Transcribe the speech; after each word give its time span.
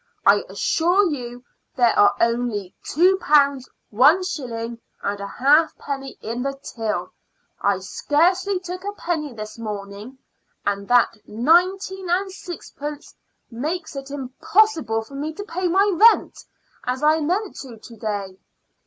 I 0.25 0.43
assure 0.49 1.11
you 1.11 1.43
there 1.75 1.93
are 1.95 2.15
only 2.19 2.73
two 2.83 3.17
pounds 3.17 3.69
one 3.91 4.23
shilling 4.23 4.79
and 5.03 5.19
a 5.19 5.27
halfpenny 5.27 6.17
in 6.21 6.41
the 6.41 6.53
till. 6.59 7.11
I 7.61 7.77
scarcely 7.77 8.59
took 8.59 8.83
a 8.83 8.93
penny 8.93 9.31
this 9.31 9.59
morning, 9.59 10.17
and 10.65 10.87
that 10.87 11.19
nineteen 11.27 12.09
and 12.09 12.31
sixpence 12.31 13.13
makes 13.51 13.95
it 13.95 14.09
impossible 14.09 15.03
for 15.03 15.13
me 15.13 15.33
to 15.33 15.43
pay 15.43 15.67
my 15.67 15.87
rent, 15.93 16.45
as 16.83 17.03
I 17.03 17.19
meant 17.21 17.57
to 17.57 17.67
do, 17.67 17.77
to 17.77 17.95
day. 17.97 18.37